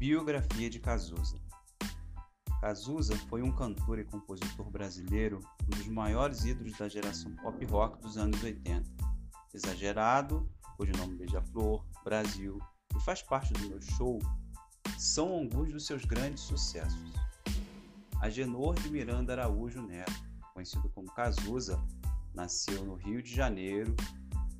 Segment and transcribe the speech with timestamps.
[0.00, 1.38] Biografia de Cazuza
[2.58, 8.00] Cazuza foi um cantor e compositor brasileiro, um dos maiores ídolos da geração pop rock
[8.00, 8.82] dos anos 80.
[9.52, 12.58] Exagerado, cujo nome Beija-Flor, Brasil
[12.96, 14.18] e faz parte do meu show,
[14.98, 17.12] são alguns dos seus grandes sucessos.
[18.22, 20.14] Agenor de Miranda Araújo Neto,
[20.54, 21.78] conhecido como Cazuza,
[22.32, 23.94] nasceu no Rio de Janeiro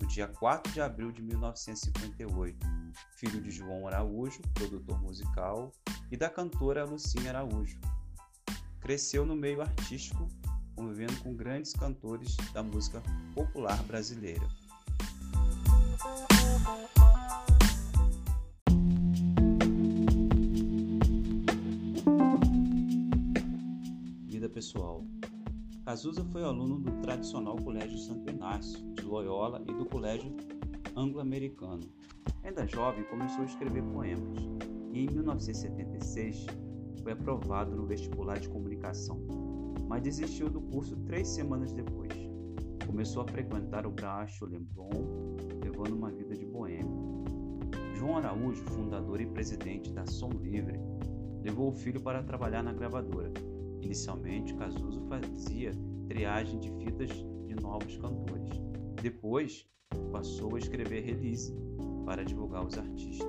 [0.00, 2.76] no dia 4 de abril de 1958
[3.16, 5.72] filho de João Araújo, produtor musical,
[6.10, 7.78] e da cantora Lucinha Araújo.
[8.80, 10.28] Cresceu no meio artístico,
[10.74, 13.02] convivendo com grandes cantores da música
[13.34, 14.46] popular brasileira.
[24.26, 25.04] Vida pessoal.
[25.86, 30.34] Cazuza foi aluno do tradicional Colégio Santo Inácio, de Loyola e do Colégio
[30.96, 31.84] Anglo-Americano,
[32.42, 34.36] Ainda jovem, começou a escrever poemas
[34.92, 36.44] e, em 1976,
[37.04, 39.20] foi aprovado no vestibular de comunicação,
[39.88, 42.12] mas desistiu do curso três semanas depois.
[42.84, 44.90] Começou a frequentar o Bracho Leblon,
[45.62, 47.24] levando uma vida de boêmio.
[47.94, 50.80] João Araújo, fundador e presidente da Som Livre,
[51.44, 53.45] levou o filho para trabalhar na gravadora.
[53.82, 55.72] Inicialmente, Cazuzo fazia
[56.08, 57.10] triagem de fitas
[57.46, 58.50] de novos cantores.
[59.02, 59.66] Depois,
[60.10, 61.54] passou a escrever release
[62.04, 63.28] para divulgar os artistas.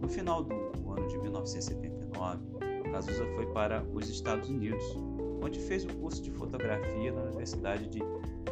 [0.00, 2.44] No final do ano de 1979,
[2.90, 4.84] Cazuza foi para os Estados Unidos,
[5.42, 8.00] onde fez o curso de fotografia na Universidade de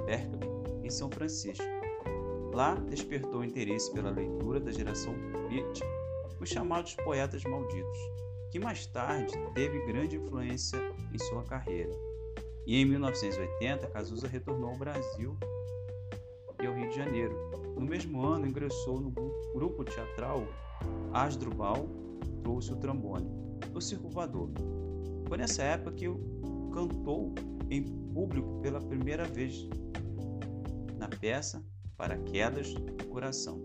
[0.07, 0.49] Berkeley,
[0.83, 1.65] em São Francisco.
[2.53, 5.15] Lá despertou interesse pela leitura da geração
[5.49, 5.81] Beat,
[6.41, 7.99] os chamados poetas malditos,
[8.51, 10.79] que mais tarde teve grande influência
[11.13, 11.93] em sua carreira.
[12.67, 15.37] E em 1980, Cazuza retornou ao Brasil
[16.63, 17.35] e ao Rio de Janeiro.
[17.75, 19.11] No mesmo ano, ingressou no
[19.55, 20.47] grupo teatral
[21.13, 21.89] Asdrubal,
[22.43, 23.29] trouxe o trombone,
[23.75, 24.51] o circulador.
[25.29, 26.07] Foi nessa época que
[26.73, 27.35] cantou
[27.71, 29.69] em público pela primeira vez
[30.97, 31.65] na peça
[31.97, 33.61] Para Quedas do Coração.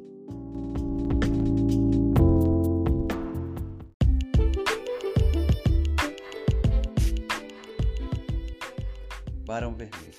[9.55, 10.11] Barão Vermelho.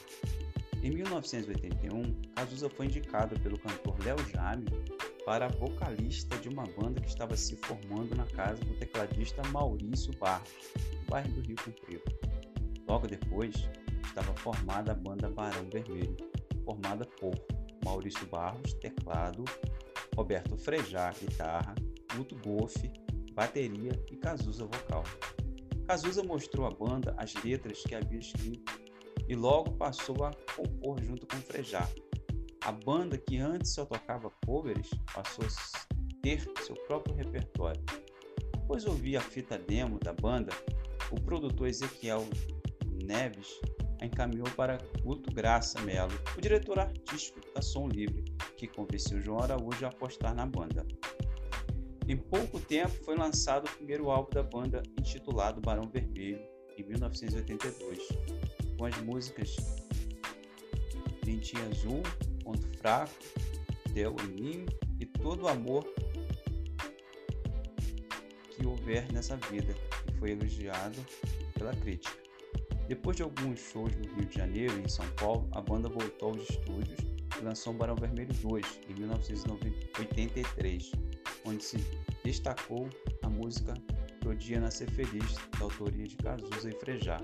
[0.82, 4.64] Em 1981, Cazuza foi indicado pelo cantor Léo Jaime
[5.26, 10.48] para vocalista de uma banda que estava se formando na casa do tecladista Maurício Barros,
[10.74, 12.02] no bairro do Rio Comprido.
[12.88, 13.54] Logo depois,
[14.06, 16.16] estava formada a banda Barão Vermelho,
[16.64, 17.34] formada por
[17.84, 19.44] Maurício Barros, teclado,
[20.16, 21.74] Roberto Frejá, guitarra,
[22.16, 22.90] Guto Goff,
[23.34, 25.04] bateria e Cazuza vocal.
[25.86, 28.85] Cazuza mostrou à banda as letras que havia escrito
[29.28, 31.88] e logo passou a compor junto com Frejá.
[32.62, 37.82] A banda que antes só tocava covers passou a ter seu próprio repertório.
[38.54, 40.52] Após ouvir a fita demo da banda,
[41.10, 42.26] o produtor Ezequiel
[43.04, 43.60] Neves
[44.00, 48.24] a encaminhou para Guto Graça Melo, o diretor artístico da Som Livre,
[48.56, 50.86] que convenceu João Araújo a apostar na banda.
[52.08, 56.40] Em pouco tempo foi lançado o primeiro álbum da banda, intitulado Barão Vermelho,
[56.76, 59.56] em 1982 com as músicas
[61.24, 62.02] Dentinho Azul,
[62.42, 63.12] Ponto Fraco,
[63.92, 64.66] Del Mim
[65.00, 65.84] e todo o amor
[68.50, 69.74] que houver nessa vida,
[70.06, 71.04] que foi elogiado
[71.54, 72.16] pela crítica.
[72.88, 76.30] Depois de alguns shows no Rio de Janeiro e em São Paulo, a banda voltou
[76.30, 77.00] aos estúdios
[77.38, 80.92] e lançou Barão Vermelho 2 em 1983,
[81.44, 81.78] onde se
[82.24, 82.88] destacou
[83.22, 83.74] a música
[84.20, 87.20] Pro Dia Nascer Feliz, da autoria de Cazuza e Frejá.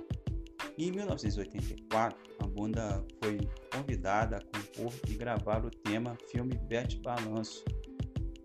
[0.78, 3.38] Em 1984, a banda foi
[3.70, 7.62] convidada a compor e gravar o tema filme Bete Balanço,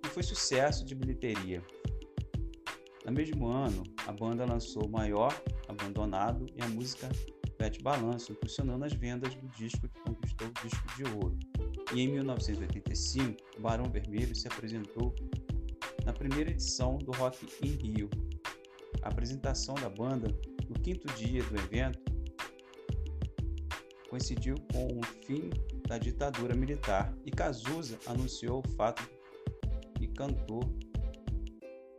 [0.04, 1.64] que foi sucesso de bilheteria.
[3.06, 5.34] No mesmo ano, a banda lançou Maior,
[5.70, 7.08] Abandonado e a música
[7.58, 11.40] Bete Balanço, impulsionando as vendas do disco que conquistou o disco de ouro.
[11.94, 15.16] E em 1985, o Barão Vermelho se apresentou
[16.04, 18.10] na primeira edição do Rock in Rio.
[19.02, 20.28] A apresentação da banda
[20.68, 22.17] no quinto dia do evento
[24.10, 25.50] coincidiu com o fim
[25.88, 29.08] da ditadura militar e Cazuza anunciou o fato
[30.00, 30.62] e cantou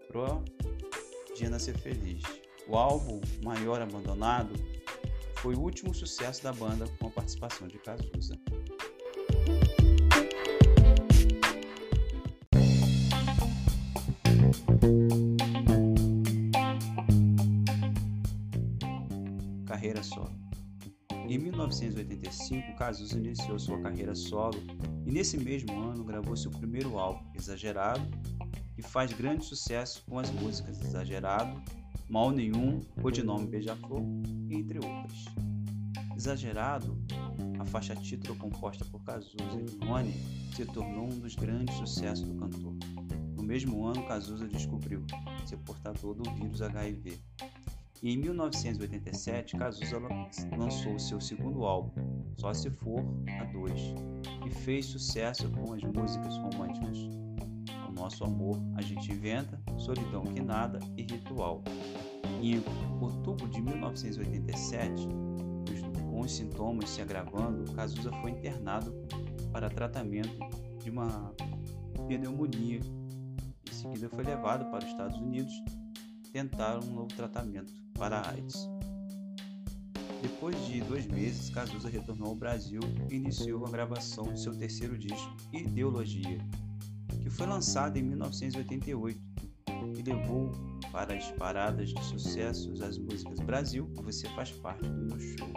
[0.09, 0.43] pro
[1.37, 2.23] Dia Nascer Feliz.
[2.67, 4.55] O álbum Maior Abandonado
[5.37, 8.35] foi o último sucesso da banda com a participação de Cazuza.
[19.67, 20.38] Carreira solo.
[21.29, 24.59] Em 1985, Cazuza iniciou sua carreira solo
[25.05, 28.01] e nesse mesmo ano gravou seu primeiro álbum, Exagerado,
[28.79, 31.63] e faz grande sucesso com as músicas Exagerado,
[32.09, 34.01] Mal Nenhum, Codinome Beija-Flor,
[34.51, 35.27] entre outras.
[36.17, 36.97] Exagerado,
[37.59, 40.15] a faixa título composta por Cazuza e Rony,
[40.57, 42.75] se tornou um dos grandes sucessos do cantor.
[43.37, 45.05] No mesmo ano, Cazuza descobriu
[45.45, 47.21] ser portador do vírus HIV.
[48.01, 49.99] Em 1987, Cazuza
[50.57, 51.91] lançou seu segundo álbum,
[52.37, 53.01] Só Se For
[53.41, 53.93] a Dois,
[54.47, 56.97] e fez sucesso com as músicas românticas
[57.89, 61.65] O Nosso Amor A Gente Inventa, Solidão Que Nada e Ritual.
[62.41, 62.63] Em
[63.03, 65.09] outubro de 1987,
[66.09, 68.95] com os sintomas se agravando, Cazuza foi internado
[69.51, 70.39] para tratamento
[70.85, 71.35] de uma
[72.07, 72.79] pneumonia.
[73.69, 75.53] Em seguida, foi levado para os Estados Unidos
[76.31, 78.69] tentar um novo tratamento para a AIDS.
[80.23, 82.81] Depois de dois meses, Cazuza retornou ao Brasil
[83.11, 86.39] e iniciou a gravação de seu terceiro disco, Ideologia,
[87.23, 89.21] que foi lançado em 1988
[89.97, 90.53] e levou
[90.91, 95.49] para as paradas de sucessos as músicas Brasil, Você Faz Parte do Meu Show.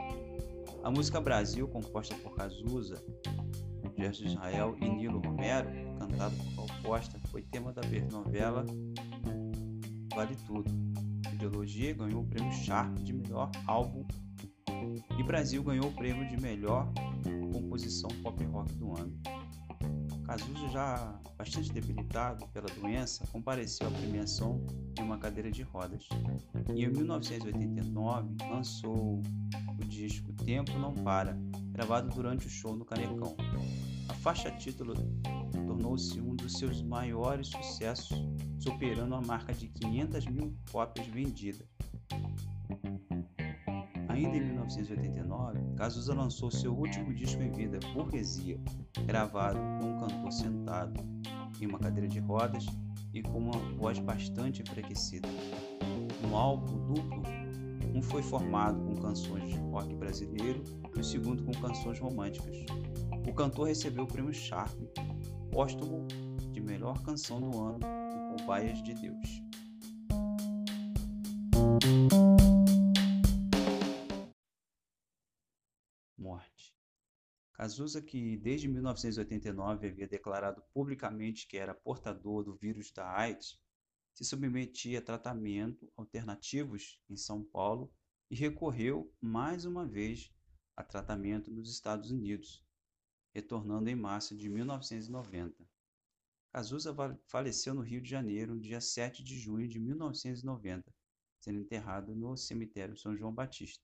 [0.83, 3.03] A música Brasil, composta por Cazuza,
[3.97, 5.69] Gerson Israel e Nilo Romero,
[6.00, 7.81] cantado por Gal Costa, foi tema da
[8.12, 8.65] novela
[10.15, 10.69] Vale Tudo.
[11.33, 14.05] Ideologia ganhou o prêmio Sharp de melhor álbum
[15.17, 16.91] e Brasil ganhou o prêmio de melhor
[17.51, 19.13] composição pop rock do ano.
[20.25, 24.65] Cazuza, já bastante debilitado pela doença, compareceu à premiação
[24.97, 26.07] em uma cadeira de rodas.
[26.73, 29.21] E em 1989 lançou
[29.79, 31.37] o disco Tempo Não Para,
[31.71, 33.35] gravado durante o show no Canecão.
[34.07, 34.93] A faixa título
[35.65, 38.17] tornou-se um dos seus maiores sucessos,
[38.61, 41.67] superando a marca de 500 mil cópias vendidas.
[44.07, 48.59] Ainda em 1989, Cazuza lançou seu último disco em vida, Burguesia,
[49.05, 51.01] gravado com um cantor sentado
[51.59, 52.65] em uma cadeira de rodas
[53.13, 55.27] e com uma voz bastante enfraquecida.
[56.21, 57.23] No álbum duplo,
[57.95, 60.63] um foi formado com canções de rock brasileiro
[60.95, 62.57] e o segundo com canções românticas.
[63.27, 64.77] O cantor recebeu o prêmio Sharp,
[65.51, 66.05] póstumo
[66.51, 67.79] de melhor canção do ano
[68.38, 69.42] Cobaias de Deus.
[76.18, 76.74] morte.
[77.54, 83.60] Cazuza, que desde 1989 havia declarado publicamente que era portador do vírus da AIDS,
[84.13, 87.94] se submetia a tratamento alternativos em São Paulo
[88.30, 90.31] e recorreu mais uma vez
[90.75, 92.63] a tratamento nos Estados Unidos,
[93.33, 95.70] retornando em março de 1990.
[96.51, 96.94] Cazuza
[97.27, 100.94] faleceu no Rio de Janeiro no dia 7 de junho de 1990,
[101.39, 103.81] sendo enterrado no cemitério São João Batista.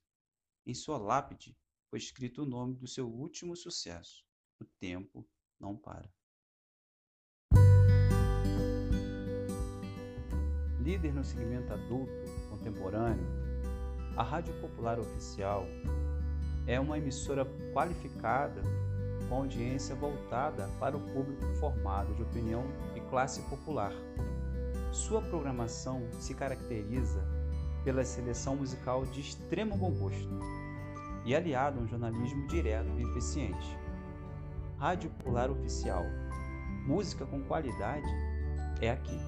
[0.66, 1.58] Em sua lápide
[1.90, 4.26] foi escrito o nome do seu último sucesso:
[4.60, 5.26] O Tempo
[5.58, 6.14] Não Para.
[10.82, 12.12] Líder no segmento adulto
[12.50, 13.28] contemporâneo,
[14.18, 15.66] a Rádio Popular Oficial
[16.68, 18.62] é uma emissora qualificada
[19.28, 22.64] com audiência voltada para o público formado de opinião
[22.96, 23.92] e classe popular.
[24.92, 27.24] Sua programação se caracteriza
[27.84, 30.40] pela seleção musical de extremo bom gosto
[31.26, 33.78] e aliado a um jornalismo direto e eficiente.
[34.78, 36.04] Rádio Popular Oficial.
[36.86, 38.08] Música com qualidade
[38.82, 39.20] é aqui.